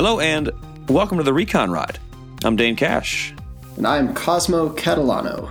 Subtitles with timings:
[0.00, 0.50] Hello and
[0.88, 1.98] welcome to the Recon Ride.
[2.42, 3.34] I'm Dane Cash,
[3.76, 5.50] And I'm Cosmo Catalano.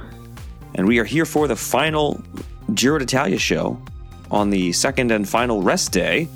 [0.74, 2.20] and we are here for the final
[2.74, 3.80] Giro d'Italia show
[4.32, 6.28] on the second and final rest day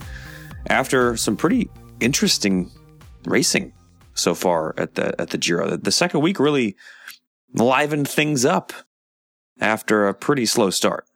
[0.67, 1.71] after some pretty
[2.01, 2.69] interesting
[3.25, 3.73] racing
[4.13, 5.71] so far at the at the Giro.
[5.71, 6.75] The, the second week really
[7.55, 8.73] livened things up
[9.59, 11.07] after a pretty slow start.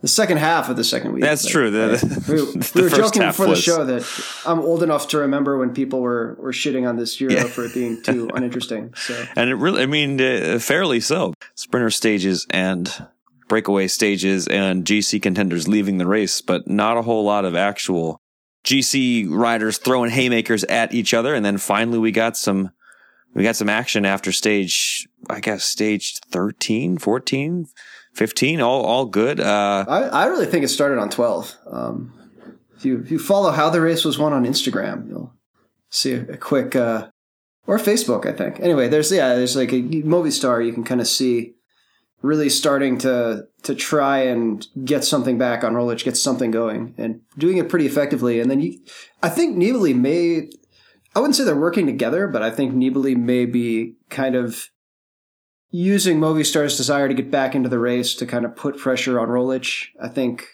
[0.00, 1.22] The second half of the second week.
[1.24, 1.70] That's true.
[1.72, 1.98] The-
[2.28, 4.06] we, the we were joking before the show that
[4.46, 7.44] I'm old enough to remember when people were, were shitting on this Giro Yeah.
[7.44, 8.94] for it being too uninteresting.
[8.94, 11.34] So And it really, I mean, uh, fairly so.
[11.56, 13.08] Sprinter stages and
[13.48, 18.20] breakaway stages and GC contenders leaving the race, but not a whole lot of actual
[18.64, 21.34] GC riders throwing haymakers at each other.
[21.34, 22.70] And then finally we got some,
[23.34, 27.66] we got some action after stage, I guess stage 13, 14,
[28.18, 29.38] 15, all, all good.
[29.38, 31.56] Uh, I, I really think it started on 12.
[31.70, 32.12] Um,
[32.76, 35.32] if you if you follow how the race was won on Instagram, you'll
[35.88, 37.08] see a, a quick uh,
[37.66, 38.58] or Facebook, I think.
[38.60, 41.54] Anyway, there's yeah, there's like a Movistar you can kind of see
[42.22, 47.20] really starting to to try and get something back on Roglic, get something going, and
[47.36, 48.40] doing it pretty effectively.
[48.40, 48.80] And then you,
[49.22, 50.48] I think Nibali may,
[51.14, 54.70] I wouldn't say they're working together, but I think Nibali may be kind of
[55.70, 59.28] using Movistar's desire to get back into the race to kind of put pressure on
[59.28, 59.88] Roglic.
[60.00, 60.46] I think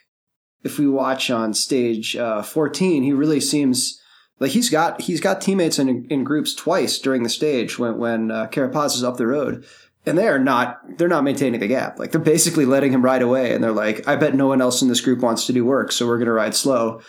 [0.63, 4.01] if we watch on stage uh, 14, he really seems
[4.41, 8.31] like he's got he's got teammates in in groups twice during the stage when when
[8.31, 9.65] uh, Carapaz is up the road.
[10.07, 11.99] And they are not they're not maintaining the gap.
[11.99, 14.83] Like they're basically letting him ride away and they're like, I bet no one else
[14.83, 17.01] in this group wants to do work, so we're gonna ride slow.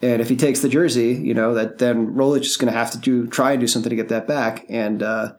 [0.00, 2.98] And if he takes the jersey, you know, that then Roglic is gonna have to
[2.98, 4.64] do try and do something to get that back.
[4.70, 5.32] And uh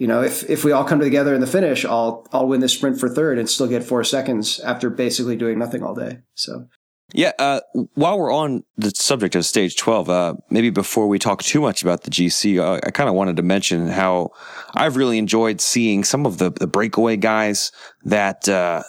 [0.00, 2.72] you know, if if we all come together in the finish, I'll I'll win this
[2.72, 6.20] sprint for third and still get four seconds after basically doing nothing all day.
[6.34, 6.68] So
[7.12, 7.60] Yeah, uh,
[7.94, 11.82] while we're on the subject of stage 12, uh, maybe before we talk too much
[11.82, 14.30] about the GC, uh, I kind of wanted to mention how
[14.74, 17.70] I've really enjoyed seeing some of the, the breakaway guys
[18.04, 18.82] that, uh,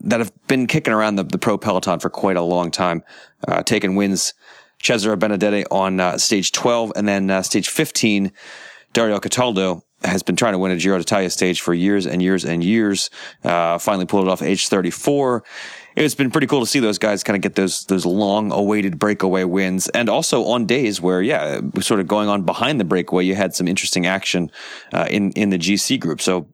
[0.00, 3.02] that have been kicking around the, the pro peloton for quite a long time,
[3.48, 4.34] uh, taking wins.
[4.82, 8.30] Cesare Benedetti on stage 12 and then stage 15,
[8.92, 12.44] Dario Cataldo has been trying to win a Giro d'Italia stage for years and years
[12.44, 13.10] and years.
[13.42, 15.44] Uh, finally pulled it off age 34.
[15.96, 18.98] It's been pretty cool to see those guys kind of get those those long awaited
[18.98, 23.24] breakaway wins, and also on days where, yeah, sort of going on behind the breakaway,
[23.24, 24.50] you had some interesting action
[24.92, 26.20] uh, in in the GC group.
[26.20, 26.48] So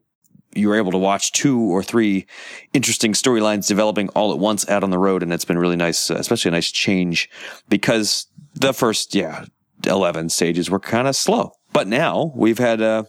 [0.53, 2.27] you were able to watch two or three
[2.73, 6.11] interesting storylines developing all at once out on the road, and it's been really nice,
[6.11, 7.29] uh, especially a nice change
[7.67, 9.45] because the first, yeah,
[9.87, 13.07] eleven stages were kind of slow, but now we've had a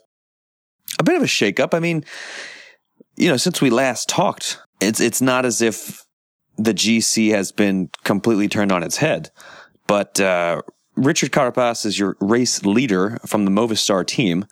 [0.99, 1.75] a bit of a shakeup.
[1.75, 2.05] I mean,
[3.17, 6.05] you know, since we last talked, it's it's not as if
[6.57, 9.31] the GC has been completely turned on its head,
[9.87, 10.21] but.
[10.21, 10.63] uh
[10.95, 14.45] Richard Carapaz is your race leader from the Movistar team.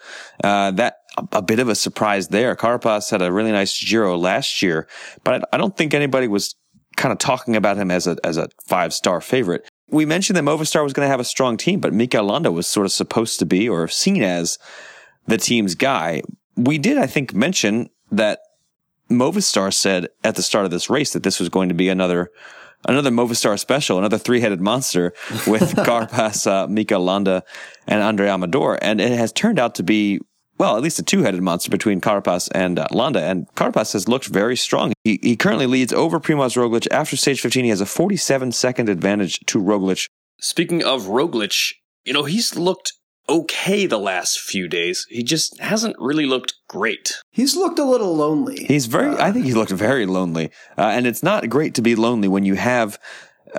[0.43, 0.97] Uh, that
[1.33, 2.55] a bit of a surprise there.
[2.57, 4.89] Carapaz had a really nice Giro last year,
[5.25, 6.55] but I, don't think anybody was
[6.97, 9.69] kind of talking about him as a as a five star favorite.
[9.89, 12.67] We mentioned that Movistar was going to have a strong team, but Mikel Landa was
[12.67, 14.57] sort of supposed to be or seen as
[15.31, 16.23] the team's guy.
[16.57, 18.41] We did, I think, mention that
[19.11, 22.31] Movistar said at the start of this race that this was going to be another
[22.87, 25.13] another Movistar special, another three headed monster
[25.47, 27.45] with Carapaz, uh, Mikel Landa,
[27.87, 30.21] and Andrey Amador, and it has turned out to be.
[30.59, 34.27] Well, at least a two-headed monster between Carapaz and uh, Landa, and Carapaz has looked
[34.27, 34.93] very strong.
[35.05, 36.87] He, he currently leads over Primoz Roglic.
[36.91, 40.07] After stage 15, he has a 47-second advantage to Roglic.
[40.39, 41.73] Speaking of Roglic,
[42.05, 42.93] you know, he's looked
[43.31, 45.07] okay the last few days.
[45.09, 47.23] He just hasn't really looked great.
[47.31, 48.65] he's looked a little lonely.
[48.65, 50.51] He's very, I think he looked very lonely.
[50.77, 52.99] Uh, and it's not great to be lonely when you have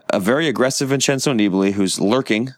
[0.10, 2.52] a very aggressive Vincenzo Nibali who's lurking,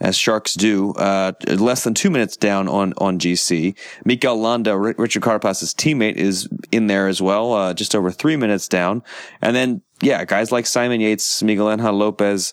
[0.00, 3.76] as sharks do, uh, less than two minutes down on, on GC.
[4.04, 8.36] Mikel Landa, R- Richard Carapaz's teammate, is in there as well, uh, just over three
[8.36, 9.02] minutes down.
[9.40, 12.52] And then, yeah, guys like Simon Yates, Miguel Angel Lopez,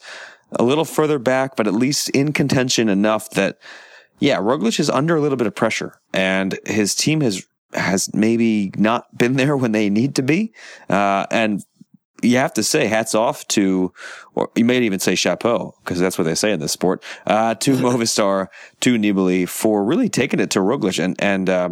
[0.53, 3.57] a little further back, but at least in contention enough that,
[4.19, 8.71] yeah, Roglic is under a little bit of pressure and his team has has maybe
[8.77, 10.53] not been there when they need to be.
[10.89, 11.63] Uh, and
[12.21, 13.93] you have to say hats off to,
[14.35, 17.55] or you may even say chapeau, because that's what they say in this sport, uh,
[17.55, 18.47] to Movistar,
[18.81, 21.69] to Nibali for really taking it to Roglic and, and, uh,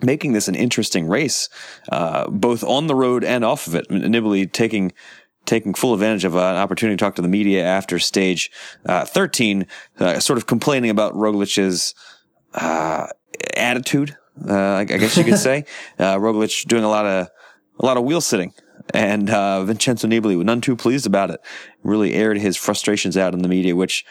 [0.00, 1.48] making this an interesting race,
[1.90, 3.88] uh, both on the road and off of it.
[3.88, 4.92] Nibali taking,
[5.48, 8.50] taking full advantage of an opportunity to talk to the media after stage,
[8.86, 9.66] uh, 13,
[9.98, 11.94] uh, sort of complaining about Roglic's,
[12.54, 13.08] uh,
[13.56, 14.16] attitude,
[14.48, 15.64] uh, I guess you could say.
[15.98, 17.28] Uh, Roglic doing a lot of,
[17.80, 18.52] a lot of wheel sitting
[18.94, 21.40] and, uh, Vincenzo Nibali none too pleased about it.
[21.82, 24.04] Really aired his frustrations out in the media, which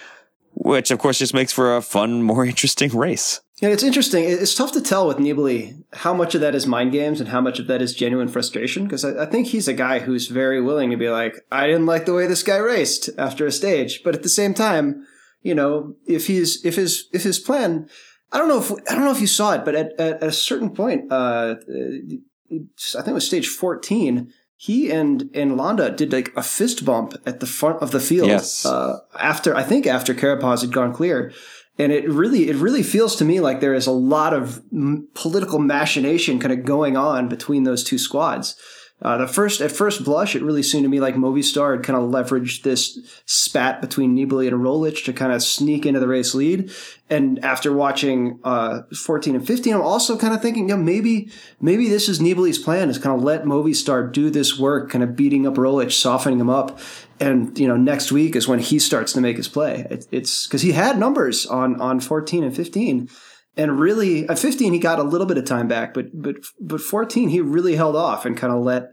[0.60, 3.42] which of course just makes for a fun, more interesting race.
[3.62, 4.24] Yeah, it's interesting.
[4.24, 7.42] It's tough to tell with Nibali how much of that is mind games and how
[7.42, 8.83] much of that is genuine frustration.
[8.83, 11.88] Because I, I, think he's a guy who's very willing to be like, I didn't
[11.88, 15.07] like the way this guy raced after a stage, but at the same time,
[15.42, 17.89] you know, if he's if his if his plan,
[18.31, 20.31] I don't know if I don't know if you saw it, but at, at, a
[20.31, 24.33] certain point, uh, I think it was stage fourteen.
[24.56, 28.27] He and and Landa did like a fist bump at the front of the field.
[28.27, 28.65] Yes.
[28.65, 31.31] Uh, after I think after Carapaz had gone clear
[31.79, 35.07] and it really it really feels to me like there is a lot of m-
[35.13, 38.56] political machination kind of going on between those two squads.
[39.00, 42.00] Uh, the first at first blush, it really seemed to me like Movistar had kind
[42.00, 46.33] of leveraged this spat between Nibali and Roglic to kind of sneak into the race
[46.33, 46.71] lead.
[47.07, 51.29] And after watching uh, 14 and 15, I'm also kind of thinking, yeah, maybe
[51.62, 55.15] maybe this is Nibali's plan is kind of let Movistar do this work, kind of
[55.15, 56.79] beating up Roglic, softening him up,
[57.19, 59.86] and you know next week is when he starts to make his play.
[59.90, 63.10] It, it's because he had numbers on on 14 and 15
[63.56, 66.81] and really at 15 he got a little bit of time back but but but
[66.81, 68.90] 14 he really held off and kind of let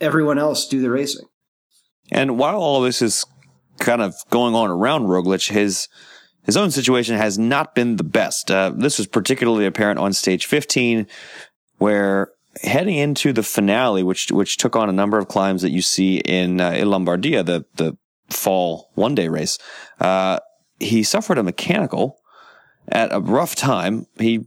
[0.00, 1.26] everyone else do the racing.
[2.10, 3.24] And while all this is
[3.78, 5.88] kind of going on around Roglic his
[6.44, 8.50] his own situation has not been the best.
[8.50, 11.06] Uh, this was particularly apparent on stage 15
[11.78, 12.30] where
[12.62, 16.18] heading into the finale which which took on a number of climbs that you see
[16.18, 17.96] in uh, in Lombardia the the
[18.28, 19.58] fall one day race
[20.00, 20.38] uh,
[20.78, 22.20] he suffered a mechanical
[22.90, 24.06] at a rough time.
[24.18, 24.44] He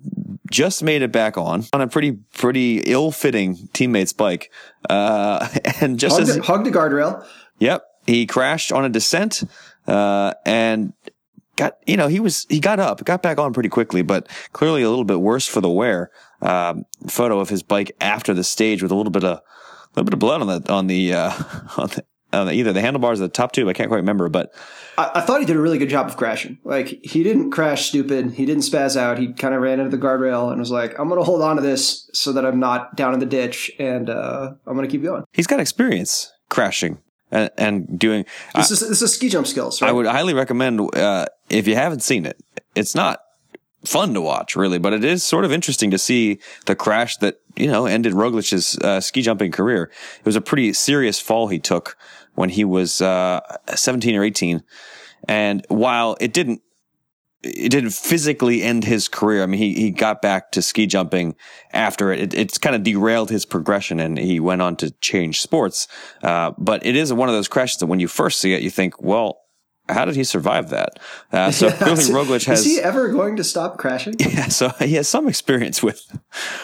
[0.51, 4.51] just made it back on on a pretty pretty ill fitting teammate's bike,
[4.89, 5.47] uh,
[5.81, 7.25] and just hugged, as hugged a guardrail.
[7.59, 9.43] Yep, he crashed on a descent
[9.87, 10.93] uh, and
[11.55, 14.83] got you know he was he got up, got back on pretty quickly, but clearly
[14.83, 16.11] a little bit worse for the wear.
[16.43, 19.41] Um, photo of his bike after the stage with a little bit of a
[19.95, 21.31] little bit of blood on the on the uh,
[21.77, 22.03] on the
[22.33, 23.67] uh, either the handlebars or the top tube.
[23.67, 24.53] I can't quite remember, but
[24.97, 26.57] I, I, thought he did a really good job of crashing.
[26.63, 28.31] Like he didn't crash stupid.
[28.31, 29.19] He didn't spaz out.
[29.19, 31.55] He kind of ran into the guardrail and was like, "I'm going to hold on
[31.57, 34.91] to this so that I'm not down in the ditch, and uh, I'm going to
[34.91, 36.97] keep going." He's got experience crashing
[37.31, 38.25] and, and doing.
[38.55, 39.81] This is this is ski jump skills.
[39.81, 39.89] Right?
[39.89, 42.41] I would highly recommend uh, if you haven't seen it.
[42.75, 43.19] It's not
[43.85, 47.39] fun to watch, really, but it is sort of interesting to see the crash that
[47.55, 49.91] you know ended Roglic's uh, ski jumping career.
[50.19, 51.97] It was a pretty serious fall he took
[52.35, 53.41] when he was uh,
[53.73, 54.63] 17 or 18.
[55.27, 56.61] And while it didn't,
[57.43, 59.43] it didn't physically end his career.
[59.43, 61.35] I mean, he, he got back to ski jumping
[61.71, 62.19] after it.
[62.19, 65.87] it it's kind of derailed his progression and he went on to change sports.
[66.21, 68.69] Uh, but it is one of those crashes that when you first see it, you
[68.69, 69.42] think, well,
[69.89, 70.99] how did he survive that?
[71.31, 72.59] Uh, so yeah, clearly Roglic has.
[72.59, 74.15] Is he ever going to stop crashing?
[74.33, 76.17] Yeah, so he has some experience with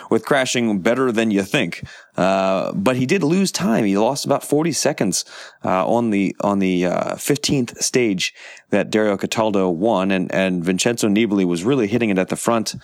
[0.09, 1.83] with crashing better than you think.
[2.17, 3.85] Uh, but he did lose time.
[3.85, 5.25] He lost about forty seconds
[5.63, 8.33] uh, on the on the uh, fifteenth stage
[8.69, 12.75] that Dario Cataldo won, and and Vincenzo Nibali was really hitting it at the front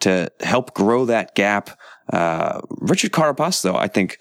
[0.00, 1.70] to help grow that gap.
[2.12, 4.18] Uh, Richard Carapaz, though, I think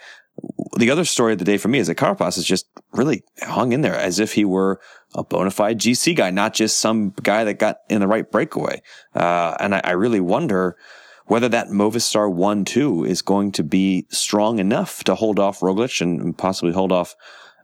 [0.77, 3.73] the other story of the day for me is that Carapaz has just really hung
[3.73, 4.79] in there as if he were
[5.13, 8.81] a bona fide GC guy, not just some guy that got in the right breakaway.
[9.15, 10.75] Uh, and I, I, really wonder
[11.25, 16.01] whether that Movistar 1 2 is going to be strong enough to hold off Roglic
[16.01, 17.15] and possibly hold off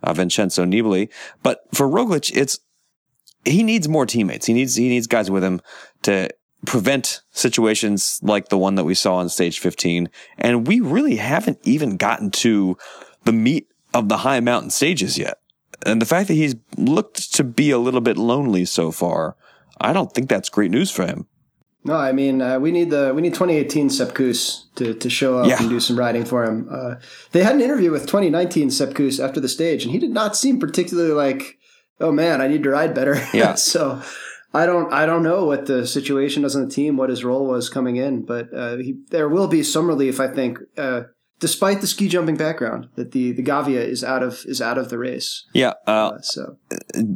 [0.03, 1.09] uh, Vincenzo Nibali.
[1.41, 2.59] But for Roglic, it's,
[3.43, 4.45] he needs more teammates.
[4.45, 5.61] He needs, he needs guys with him
[6.03, 6.29] to
[6.65, 10.09] prevent situations like the one that we saw on stage 15.
[10.37, 12.77] And we really haven't even gotten to
[13.23, 15.39] the meat of the high mountain stages yet.
[15.85, 19.37] And the fact that he's looked to be a little bit lonely so far,
[19.79, 21.27] I don't think that's great news for him.
[21.85, 25.39] No, I mean uh, we need the we need 2018 Sepp Kuss to to show
[25.39, 25.61] up yeah.
[25.61, 26.67] and do some riding for him.
[26.69, 26.95] Uh,
[27.31, 30.35] they had an interview with 2019 Sepp Kuss after the stage, and he did not
[30.35, 31.57] seem particularly like,
[32.01, 33.53] "Oh man, I need to ride better." Yeah.
[33.55, 34.01] so
[34.53, 37.45] I don't I don't know what the situation was on the team, what his role
[37.45, 41.03] was coming in, but uh, he, there will be some relief, I think, uh,
[41.39, 44.89] despite the ski jumping background, that the the Gavia is out of is out of
[44.89, 45.45] the race.
[45.53, 46.57] Yeah, uh, uh so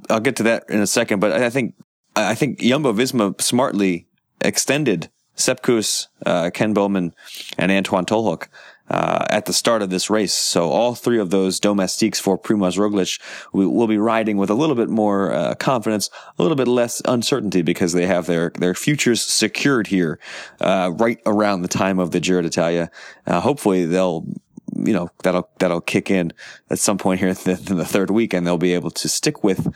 [0.10, 1.76] I'll get to that in a second, but I think
[2.16, 4.08] I think Jumbo Visma smartly
[4.42, 7.14] extended Sepp Kuss, uh, Koen Bouwman,
[7.58, 8.48] and Antoine Tolhoek
[8.94, 10.34] uh, at the start of this race.
[10.34, 13.20] So all three of those domestiques for Primoz Roglic
[13.52, 17.64] will be riding with a little bit more uh, confidence, a little bit less uncertainty
[17.64, 20.20] because they have their their futures secured here
[20.62, 22.92] uh, right around the time of the Giro d'Italia.
[23.26, 24.28] Uh, hopefully they'll
[24.76, 26.32] you know that'll that'll kick in
[26.70, 29.10] at some point here in the, in the third week and they'll be able to
[29.10, 29.74] stick with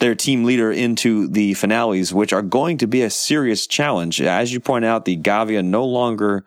[0.00, 4.20] their team leader into the finales, which are going to be a serious challenge.
[4.20, 6.44] As you point out, the Gavia no longer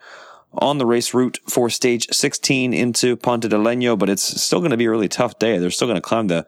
[0.55, 4.72] on the race route for stage 16 into Ponte di Legno, but it's still going
[4.72, 5.57] to be a really tough day.
[5.57, 6.45] They're still going to climb the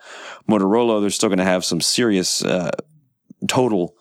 [0.50, 1.02] Mortirolo.
[1.02, 2.72] They're still going to have some serious uh,
[3.48, 3.96] total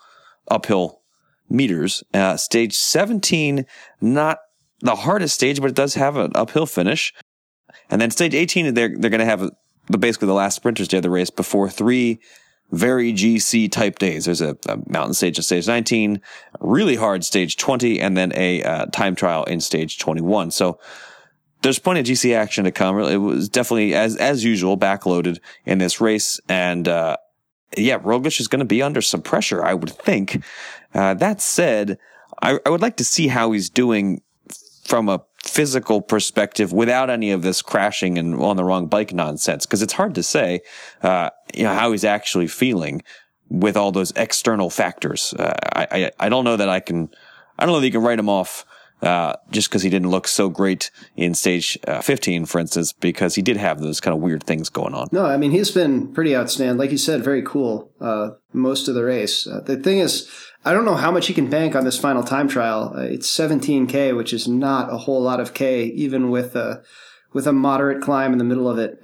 [0.49, 1.01] uphill
[1.49, 2.03] meters.
[2.13, 3.67] Uh, stage 17,
[4.01, 4.39] not
[4.81, 7.15] the hardest stage, but it does have an uphill finish.
[7.91, 9.51] And then stage 18, they're, they're going to have
[9.89, 12.21] the, basically the last sprinters day of the race before three
[12.75, 14.25] very GC type days.
[14.25, 16.21] There's a, a mountain stage in stage 19,
[16.61, 20.51] really hard stage 20, and then a uh, time trial in stage 21.
[20.51, 20.79] So
[21.63, 22.99] there's plenty of GC action to come.
[23.01, 26.39] It was definitely, as as usual, backloaded in this race.
[26.49, 27.17] And uh,
[27.77, 30.45] yeah, Roglic is going to be under some pressure, I would think.
[30.93, 31.99] Uh, that said,
[32.43, 34.21] I, I would like to see how he's doing
[34.85, 39.67] from a physical perspective without any of this crashing and on the wrong bike nonsense
[39.67, 40.61] because it's hard to say
[41.03, 43.03] uh, you know how he's actually feeling
[43.49, 47.11] with all those external factors uh, I, I, I don't know that I can
[47.59, 48.65] I don't know that you can write him off
[49.03, 53.35] uh, just because he didn't look so great in stage uh, 15 for instance because
[53.35, 56.13] he did have those kind of weird things going on no I mean he's been
[56.13, 59.99] pretty outstanding like you said very cool uh, most of the race uh, the thing
[59.99, 60.31] is
[60.65, 62.95] I don't know how much he can bank on this final time trial.
[62.97, 66.83] Uh, it's 17k, which is not a whole lot of k, even with a
[67.35, 68.99] with a moderate climb in the middle of it.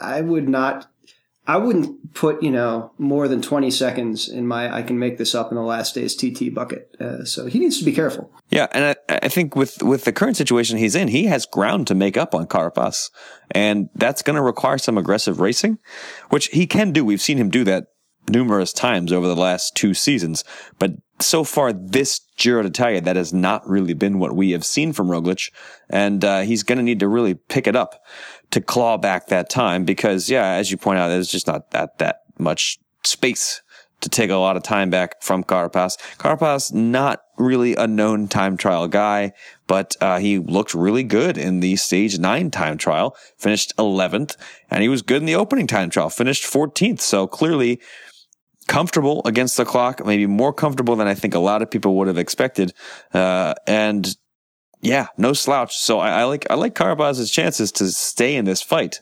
[0.00, 0.90] I would not.
[1.48, 5.34] I wouldn't put you know more than 20 seconds in my I can make this
[5.34, 6.94] up in the last day's TT bucket.
[7.00, 8.30] Uh, so he needs to be careful.
[8.50, 11.86] Yeah, and I, I, think with with the current situation he's in, he has ground
[11.86, 13.10] to make up on Carapaz,
[13.50, 15.78] and that's going to require some aggressive racing,
[16.28, 17.04] which he can do.
[17.04, 17.86] We've seen him do that
[18.28, 20.44] numerous times over the last two seasons.
[20.78, 24.92] But so far, this Giro d'Italia, that has not really been what we have seen
[24.92, 25.50] from Roglic.
[25.90, 28.02] And uh, he's going to need to really pick it up
[28.50, 31.98] to claw back that time because, yeah, as you point out, there's just not that,
[31.98, 33.62] that much space
[34.00, 35.98] to take a lot of time back from Carapaz.
[36.18, 39.32] Carapaz, not really a known time trial guy,
[39.66, 44.36] but uh, he looked really good in the stage nine time trial, finished 11th,
[44.70, 47.00] and he was good in the opening time trial, finished 14th.
[47.00, 47.80] So clearly,
[48.68, 52.06] comfortable against the clock, maybe more comfortable than I think a lot of people would
[52.06, 52.72] have expected.
[53.12, 54.16] Uh, and
[54.80, 55.76] yeah, no slouch.
[55.76, 59.00] So I, I like I like Carapaz's chances to stay in this fight.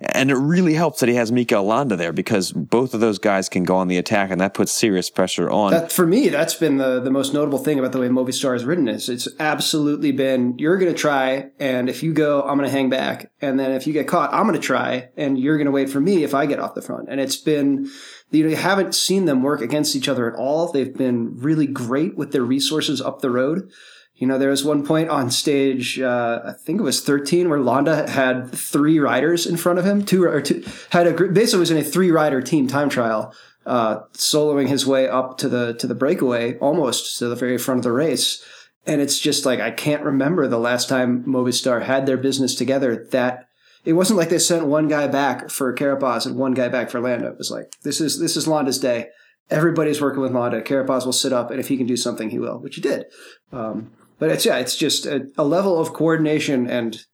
[0.00, 3.48] And it really helps that he has Mikel Landa there because both of those guys
[3.48, 5.72] can go on the attack, and that puts serious pressure on.
[5.72, 8.64] That, for me, that's been the, the most notable thing about the way Movistar has
[8.64, 12.70] written is it's absolutely been you're going to try, and if you go, I'm going
[12.70, 15.56] to hang back, and then if you get caught, I'm going to try, and you're
[15.56, 17.08] going to wait for me if I get off the front.
[17.08, 17.90] And it's been
[18.30, 20.70] you know, you haven't seen them work against each other at all.
[20.70, 23.70] They've been really great with their resources up the road.
[24.18, 27.60] You know, there was one point on stage, uh, I think it was 13, where
[27.60, 30.04] Landa had three riders in front of him.
[30.04, 33.32] Two or two had a group, basically was in a three rider team time trial,
[33.64, 37.78] uh, soloing his way up to the to the breakaway, almost to the very front
[37.78, 38.44] of the race.
[38.86, 43.06] And it's just like I can't remember the last time Movistar had their business together
[43.12, 43.46] that
[43.84, 47.00] it wasn't like they sent one guy back for Carapaz and one guy back for
[47.00, 47.28] Landa.
[47.28, 49.10] It was like this is this is Landa's day.
[49.48, 50.60] Everybody's working with Landa.
[50.60, 53.04] Carapaz will sit up, and if he can do something, he will, which he did.
[53.52, 57.04] Um, but it's yeah, it's just a, a level of coordination and.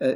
[0.00, 0.14] Uh,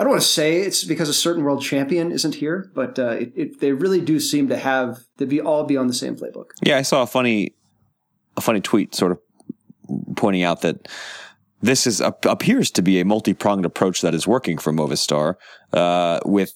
[0.00, 3.08] I don't want to say it's because a certain world champion isn't here, but uh,
[3.08, 6.14] it, it, they really do seem to have to be all be on the same
[6.14, 6.50] playbook.
[6.62, 7.56] Yeah, I saw a funny,
[8.36, 9.18] a funny tweet, sort of
[10.14, 10.86] pointing out that
[11.62, 15.34] this is appears to be a multi-pronged approach that is working for Movistar,
[15.72, 16.54] uh, with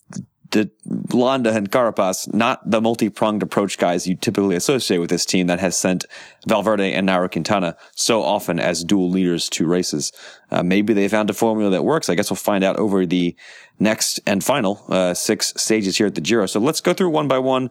[0.52, 0.70] the
[1.12, 5.60] Landa and Carapaz, not the multi-pronged approach guys you typically associate with this team that
[5.60, 6.04] has sent
[6.46, 10.12] Valverde and Nairo Quintana so often as dual leaders to races.
[10.50, 12.08] Uh, maybe they found a formula that works.
[12.08, 13.34] I guess we'll find out over the
[13.78, 16.46] next and final uh, six stages here at the Giro.
[16.46, 17.70] So let's go through one by one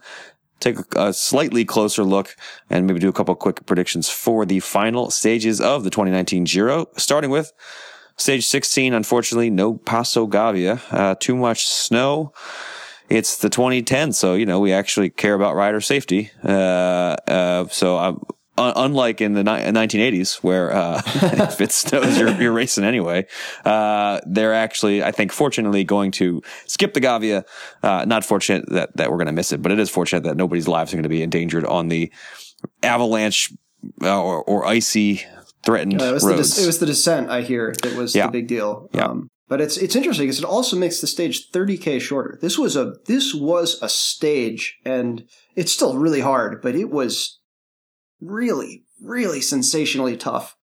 [0.61, 2.35] take a slightly closer look
[2.69, 6.87] and maybe do a couple quick predictions for the final stages of the 2019 Giro,
[6.97, 7.51] starting with
[8.17, 8.93] stage 16.
[8.93, 12.33] Unfortunately, no Passo Gavia, uh, too much snow.
[13.09, 16.31] It's the 2010, so you know we actually care about rider safety.
[16.43, 18.21] Uh, uh, so I'm
[18.57, 23.25] unlike in the ni- 1980s where uh, if it snows you're, you're racing anyway
[23.65, 27.43] uh, they're actually i think fortunately going to skip the gavia
[27.83, 30.35] uh, not fortunate that, that we're going to miss it but it is fortunate that
[30.35, 32.11] nobody's lives are going to be endangered on the
[32.83, 33.51] avalanche
[34.03, 35.21] uh, or, or icy
[35.63, 36.55] threatened it, was roads.
[36.55, 38.25] The, it was the descent i hear that was yeah.
[38.25, 39.05] the big deal yeah.
[39.05, 42.39] Um, but it's it's interesting because it also makes the stage 30k shorter.
[42.41, 45.27] This was a this was a stage, and
[45.57, 47.41] it's still really hard, but it was
[48.21, 50.55] really, really sensationally tough.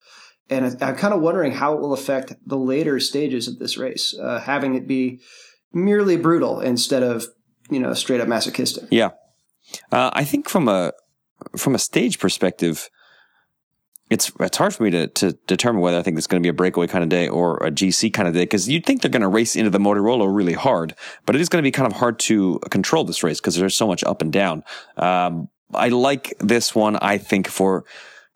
[0.49, 4.19] And I'm kind of wondering how it will affect the later stages of this race,
[4.19, 5.21] uh, having it be
[5.71, 7.27] merely brutal instead of
[7.69, 8.85] you know straight up masochistic.
[8.91, 9.11] Yeah,
[9.93, 10.93] uh, I think from a
[11.59, 12.89] from a stage perspective,
[14.11, 16.51] it's it's hard for me to to determine whether I think it's going to be
[16.51, 19.11] a breakaway kind of day or a GC kind of day because you'd think they're
[19.11, 20.95] going to race into the Mortirolo really hard,
[21.27, 23.77] but it is going to be kind of hard to control this race because there's
[23.77, 24.65] so much up and down.
[24.97, 27.85] Um, I like this one, I think, for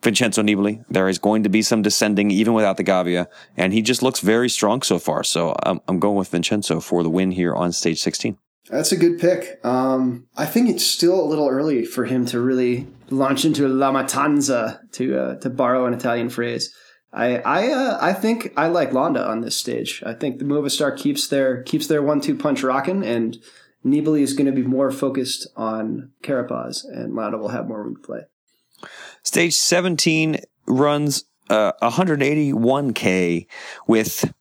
[0.03, 0.85] Vincenzo Nibali.
[0.91, 4.21] There is going to be some descending even without the Gavia, and he just looks
[4.21, 5.25] very strong so far.
[5.25, 8.37] So I'm, I'm going with Vincenzo for the win here on stage 16.
[8.71, 9.61] That's a good pick.
[9.65, 13.93] Um, I think it's still a little early for him to really launch into La
[13.93, 16.75] Matanza, to uh, to borrow an Italian phrase.
[17.13, 20.03] I I uh, I think I like Landa on this stage.
[20.07, 23.37] I think the Movistar keeps their keeps their one two punch rocking, and
[23.85, 27.97] Nibali is going to be more focused on Carapaz, and Landa will have more room
[27.97, 28.21] to play.
[29.23, 33.47] Stage 17 runs uh, 181k
[33.87, 34.33] with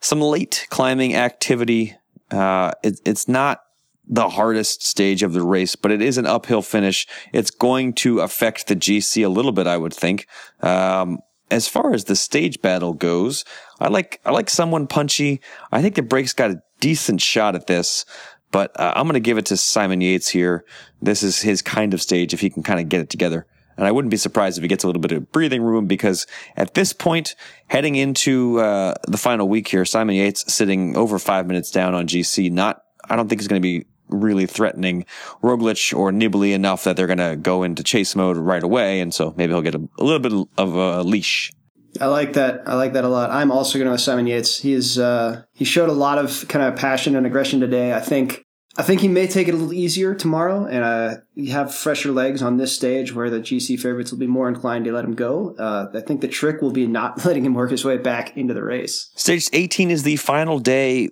[0.00, 1.96] some late climbing activity.
[2.30, 3.63] Uh, it, it's not
[4.06, 7.06] the hardest stage of the race, but it is an uphill finish.
[7.32, 10.26] It's going to affect the GC a little bit, I would think.
[10.60, 11.18] Um,
[11.50, 13.44] as far as the stage battle goes,
[13.80, 15.40] I like I like someone punchy.
[15.70, 18.04] I think the break's got a decent shot at this,
[18.50, 20.64] but uh, I'm going to give it to Simon Yates here.
[21.00, 23.46] This is his kind of stage if he can kind of get it together.
[23.76, 26.26] And I wouldn't be surprised if he gets a little bit of breathing room because
[26.56, 27.34] at this point,
[27.66, 32.06] heading into uh, the final week here, Simon Yates sitting over five minutes down on
[32.06, 32.52] GC.
[32.52, 35.04] Not, I don't think he's going to be really threatening
[35.42, 39.00] Roglic or Nibali enough that they're going to go into chase mode right away.
[39.00, 41.52] And so maybe he'll get a, a little bit of a leash.
[42.00, 42.62] I like that.
[42.66, 43.30] I like that a lot.
[43.30, 44.58] I'm also going to with Simon Yates.
[44.58, 47.92] He is, uh, he showed a lot of kind of passion and aggression today.
[47.92, 48.44] I think
[48.76, 51.16] I think he may take it a little easier tomorrow and uh,
[51.52, 54.92] have fresher legs on this stage where the GC favorites will be more inclined to
[54.92, 55.54] let him go.
[55.56, 58.52] Uh, I think the trick will be not letting him work his way back into
[58.52, 59.10] the race.
[59.14, 61.10] Stage 18 is the final day.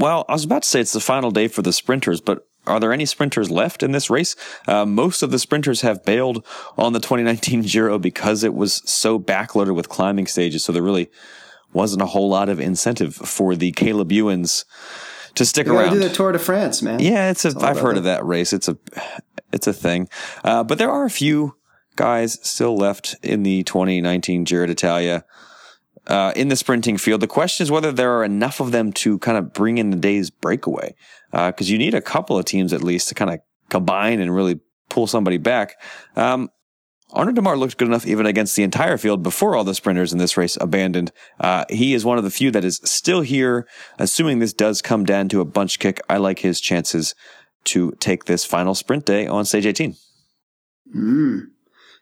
[0.00, 2.80] Well, I was about to say it's the final day for the sprinters, but are
[2.80, 4.34] there any sprinters left in this race?
[4.66, 6.44] Uh, most of the sprinters have bailed
[6.78, 10.64] on the 2019 Giro because it was so backloaded with climbing stages.
[10.64, 11.10] So there really
[11.74, 14.64] wasn't a whole lot of incentive for the Caleb Ewans
[15.34, 15.92] to stick you around.
[15.92, 17.00] Do the Tour de France, man.
[17.00, 17.54] Yeah, it's a.
[17.60, 18.54] I've heard of that race.
[18.54, 18.78] It's a,
[19.52, 20.08] it's a thing.
[20.42, 21.56] Uh, but there are a few
[21.96, 25.24] guys still left in the 2019 Giro d'Italia.
[26.06, 29.18] Uh, in the sprinting field, the question is whether there are enough of them to
[29.18, 30.94] kind of bring in the day's breakaway.
[31.30, 34.34] Because uh, you need a couple of teams at least to kind of combine and
[34.34, 35.80] really pull somebody back.
[36.16, 36.50] Um,
[37.12, 40.18] Arnaud Démare looked good enough even against the entire field before all the sprinters in
[40.18, 41.10] this race abandoned.
[41.40, 43.66] Uh, he is one of the few that is still here.
[43.98, 47.14] Assuming this does come down to a bunch kick, I like his chances
[47.64, 49.96] to take this final sprint day on stage 18.
[50.96, 51.46] Mm.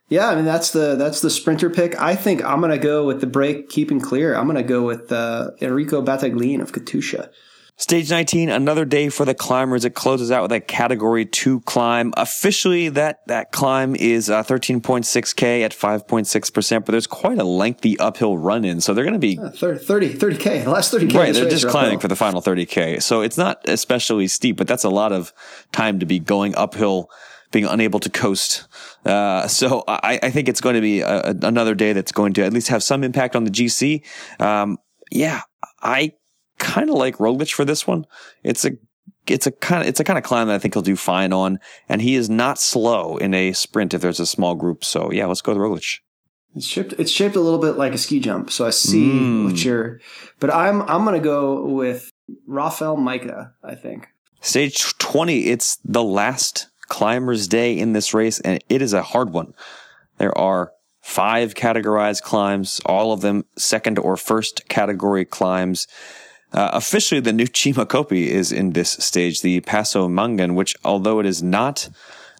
[0.08, 2.00] Yeah, I mean that's the that's the sprinter pick.
[2.00, 4.34] I think I'm gonna go with the break keeping clear.
[4.34, 7.30] I'm gonna go with uh, Enrico Battaglin of Katusha.
[7.80, 9.84] Stage 19, another day for the climbers.
[9.84, 12.12] It closes out with a category two climb.
[12.16, 18.36] Officially, that, that climb is uh, 13.6K at 5.6%, but there's quite a lengthy uphill
[18.36, 18.80] run in.
[18.80, 21.14] So they're going to be uh, 30, 30K, the last 30K.
[21.14, 21.32] Right.
[21.32, 22.00] They're just climbing uphill.
[22.00, 23.00] for the final 30K.
[23.00, 25.32] So it's not especially steep, but that's a lot of
[25.70, 27.10] time to be going uphill
[27.50, 28.66] being unable to coast.
[29.04, 32.44] Uh, so I, I, think it's going to be a, another day that's going to
[32.44, 34.04] at least have some impact on the GC.
[34.40, 34.78] Um,
[35.10, 35.42] yeah,
[35.82, 36.12] I
[36.58, 38.06] kind of like Roglic for this one.
[38.42, 38.72] It's a
[39.26, 41.32] it's a kind of it's a kind of climb that I think he'll do fine
[41.32, 41.58] on,
[41.88, 44.84] and he is not slow in a sprint if there's a small group.
[44.84, 45.98] So yeah, let's go with Roglic.
[46.54, 49.44] It's shaped it's shaped a little bit like a ski jump, so I see mm.
[49.44, 50.00] what you're.
[50.40, 52.10] But I'm I'm gonna go with
[52.48, 53.52] Rafał Majka.
[53.62, 54.08] I think
[54.40, 55.46] stage twenty.
[55.46, 59.54] It's the last climbers' day in this race, and it is a hard one.
[60.18, 65.86] There are five categorized climbs, all of them second or first category climbs.
[66.52, 71.20] Uh, officially, the new Cima Coppi is in this stage, the Passo Manghen, which, although
[71.20, 71.88] it is not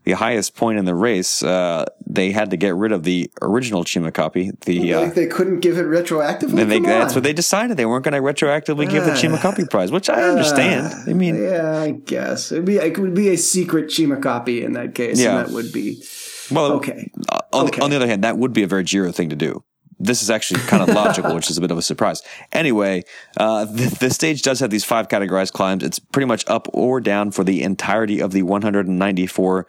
[0.04, 3.84] the highest point in the race, uh, they had to get rid of the original
[3.84, 4.50] Cima Coppi.
[4.64, 6.66] The uh, they couldn't give it retroactively.
[6.68, 7.76] They, that's what they decided.
[7.76, 10.92] They weren't going to retroactively give the Cima Coppi prize, which I understand.
[11.08, 14.72] I mean, yeah, I guess it'd be it would be a secret Cima Coppi in
[14.72, 15.20] that case.
[15.20, 16.02] Yeah, that would be.
[16.50, 17.10] Well, okay.
[17.52, 17.80] On, okay.
[17.80, 19.62] on the other hand, that would be a very Giro thing to do
[19.98, 22.22] this is actually kind of logical, which is a bit of a surprise.
[22.52, 23.02] Anyway,
[23.36, 25.82] uh, the, the, stage does have these five categorized climbs.
[25.82, 29.66] It's pretty much up or down for the entirety of the 194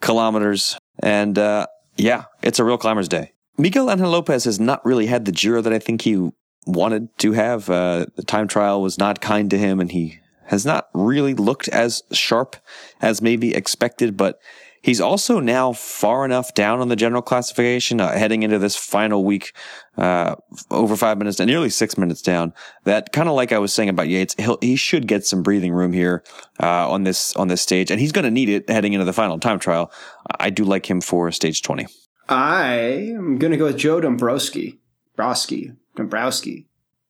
[0.00, 0.78] kilometers.
[1.02, 3.32] And uh, yeah, it's a real climber's day.
[3.58, 6.30] Miguel Angel Lopez has not really had the Giro that I think he
[6.66, 7.68] wanted to have.
[7.68, 11.68] Uh, the time trial was not kind to him, and he has not really looked
[11.68, 12.56] as sharp
[13.00, 14.40] as maybe expected, but
[14.82, 19.24] He's also now far enough down on the general classification, uh, heading into this final
[19.24, 19.52] week,
[19.98, 20.36] uh,
[20.70, 22.54] over five minutes and nearly six minutes down.
[22.84, 25.72] That kind of like I was saying about Yates, he he should get some breathing
[25.72, 26.24] room here
[26.62, 29.12] uh, on this on this stage, and he's going to need it heading into the
[29.12, 29.92] final time trial.
[30.38, 31.86] I do like him for stage twenty.
[32.28, 32.72] I
[33.14, 34.78] am going to go with Joe Dombrowski,
[35.18, 36.66] Brosky, Dombrowski,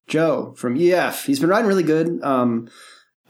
[0.08, 1.26] Joe from EF.
[1.26, 2.22] He's been riding really good.
[2.22, 2.68] Um,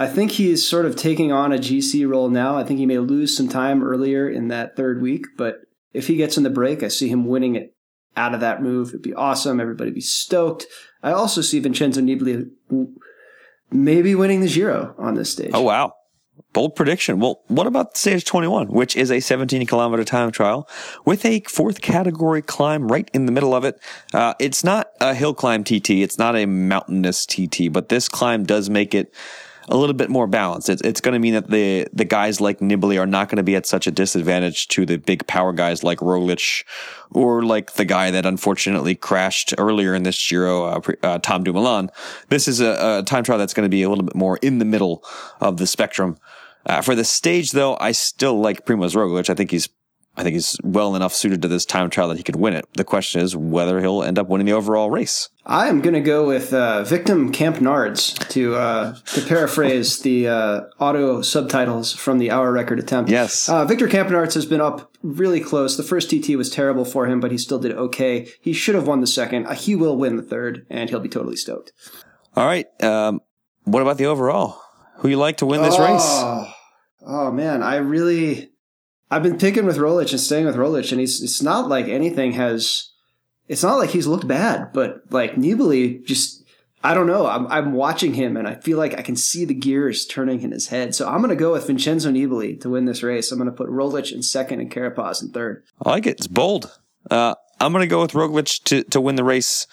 [0.00, 2.56] I think he's sort of taking on a GC role now.
[2.56, 5.56] I think he may lose some time earlier in that third week, but
[5.92, 7.76] if he gets in the break, I see him winning it
[8.16, 8.88] out of that move.
[8.88, 9.60] It'd be awesome.
[9.60, 10.64] Everybody be stoked.
[11.02, 12.48] I also see Vincenzo Nibali
[13.70, 15.50] maybe winning the Giro on this stage.
[15.52, 15.92] Oh, wow.
[16.54, 17.20] Bold prediction.
[17.20, 20.66] Well, what about stage 21, which is a 17 kilometer time trial
[21.04, 23.78] with a fourth category climb right in the middle of it?
[24.14, 25.90] Uh, it's not a hill climb TT.
[25.90, 29.14] It's not a mountainous TT, but this climb does make it
[29.70, 30.68] a little bit more balanced.
[30.68, 33.42] It's, it's going to mean that the, the guys like Nibali are not going to
[33.42, 36.64] be at such a disadvantage to the big power guys like Roglic
[37.12, 41.90] or like the guy that unfortunately crashed earlier in this Giro, uh, uh, Tom Dumoulin.
[42.28, 44.58] This is a, a time trial that's going to be a little bit more in
[44.58, 45.04] the middle
[45.40, 46.18] of the spectrum.
[46.66, 49.30] Uh, for the stage, though, I still like Primoz Roglic.
[49.30, 49.68] I think he's
[50.16, 52.66] I think he's well enough suited to this time trial that he could win it.
[52.74, 55.28] The question is whether he'll end up winning the overall race.
[55.46, 60.28] I am going to go with uh, Victim Camp Nards to uh, to paraphrase the
[60.28, 63.10] uh, auto subtitles from the hour record attempt.
[63.10, 65.76] Yes, uh, Victor Campenaerts has been up really close.
[65.76, 68.28] The first TT was terrible for him, but he still did okay.
[68.40, 69.46] He should have won the second.
[69.46, 71.72] Uh, he will win the third, and he'll be totally stoked.
[72.36, 72.66] All right.
[72.82, 73.20] Um,
[73.64, 74.60] what about the overall?
[74.98, 76.54] Who you like to win this oh, race?
[77.06, 78.49] Oh man, I really
[79.10, 82.32] I've been picking with Roglic and staying with Roglic, and he's it's not like anything
[82.32, 82.90] has.
[83.48, 86.38] It's not like he's looked bad, but like Nibali just.
[86.82, 87.26] I don't know.
[87.26, 90.50] I'm, I'm watching him and I feel like I can see the gears turning in
[90.50, 90.94] his head.
[90.94, 93.30] So I'm going to go with Vincenzo Nibali to win this race.
[93.30, 95.62] I'm going to put Roglic in second and Carapaz in third.
[95.84, 96.16] I like it.
[96.16, 96.74] It's bold.
[97.10, 99.66] Uh, I'm going to go with Roglic to, to win the race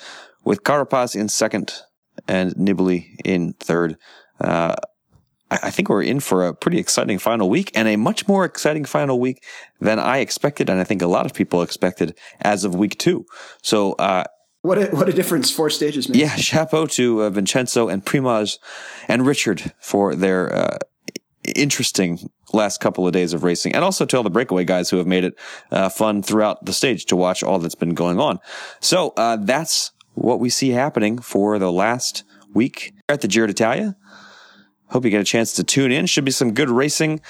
[0.43, 1.71] with Carapaz in second
[2.27, 3.97] and Nibali in third.
[4.41, 4.75] Uh,
[5.49, 8.83] I think we're in for a pretty exciting final week and a much more exciting
[8.83, 9.43] final week
[9.79, 10.69] than I expected.
[10.69, 13.25] And I think a lot of people expected as of week two.
[13.61, 14.25] So, uh,
[14.61, 16.19] what a, what a difference four stages makes.
[16.19, 18.57] Yeah, chapeau to uh, Vincenzo and Primoz
[19.07, 20.77] and Richard for their uh,
[21.55, 24.97] interesting last couple of days of racing, and also to all the breakaway guys who
[24.97, 25.35] have made it
[25.71, 28.39] uh, fun throughout the stage to watch all that's been going on.
[28.81, 33.95] So uh, that's what we see happening for the last week at the Giro d'Italia.
[34.89, 36.05] Hope you get a chance to tune in.
[36.05, 37.21] Should be some good racing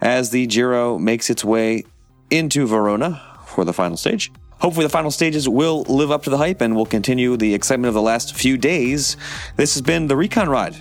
[0.00, 1.84] as the Giro makes its way
[2.30, 4.32] into Verona for the final stage.
[4.58, 7.88] Hopefully, the final stages will live up to the hype and will continue the excitement
[7.88, 9.16] of the last few days.
[9.56, 10.74] This has been the Recon Ride.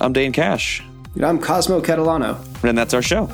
[0.00, 0.82] I'm Dane Cash.
[1.14, 2.38] And I'm Cosmo Catalano.
[2.64, 3.28] And that's our show.